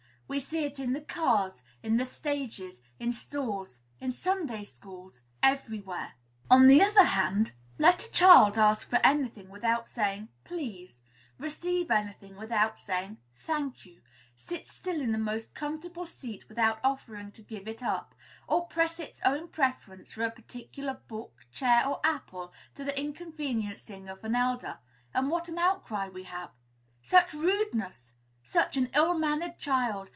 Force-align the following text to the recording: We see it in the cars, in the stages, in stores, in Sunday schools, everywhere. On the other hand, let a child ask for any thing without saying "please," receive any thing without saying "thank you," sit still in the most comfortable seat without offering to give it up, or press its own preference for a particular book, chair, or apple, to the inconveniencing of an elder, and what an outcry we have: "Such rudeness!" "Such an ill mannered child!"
We 0.31 0.39
see 0.39 0.63
it 0.63 0.79
in 0.79 0.93
the 0.93 1.01
cars, 1.01 1.61
in 1.83 1.97
the 1.97 2.05
stages, 2.05 2.81
in 3.01 3.11
stores, 3.11 3.81
in 3.99 4.13
Sunday 4.13 4.63
schools, 4.63 5.23
everywhere. 5.43 6.13
On 6.49 6.67
the 6.67 6.81
other 6.81 7.03
hand, 7.03 7.51
let 7.77 8.05
a 8.05 8.11
child 8.11 8.57
ask 8.57 8.89
for 8.89 9.01
any 9.05 9.27
thing 9.27 9.49
without 9.49 9.89
saying 9.89 10.29
"please," 10.45 11.01
receive 11.37 11.91
any 11.91 12.13
thing 12.13 12.37
without 12.37 12.79
saying 12.79 13.17
"thank 13.35 13.85
you," 13.85 13.99
sit 14.33 14.67
still 14.69 15.01
in 15.01 15.11
the 15.11 15.17
most 15.17 15.53
comfortable 15.53 16.05
seat 16.05 16.47
without 16.47 16.79
offering 16.81 17.33
to 17.33 17.41
give 17.41 17.67
it 17.67 17.83
up, 17.83 18.15
or 18.47 18.67
press 18.67 19.01
its 19.01 19.19
own 19.25 19.49
preference 19.49 20.13
for 20.13 20.23
a 20.23 20.31
particular 20.31 20.93
book, 21.09 21.45
chair, 21.51 21.85
or 21.85 21.99
apple, 22.05 22.53
to 22.75 22.85
the 22.85 22.97
inconveniencing 22.97 24.07
of 24.07 24.23
an 24.23 24.35
elder, 24.35 24.77
and 25.13 25.29
what 25.29 25.49
an 25.49 25.57
outcry 25.57 26.07
we 26.07 26.23
have: 26.23 26.51
"Such 27.03 27.33
rudeness!" 27.33 28.13
"Such 28.43 28.77
an 28.77 28.89
ill 28.95 29.13
mannered 29.13 29.59
child!" 29.59 30.09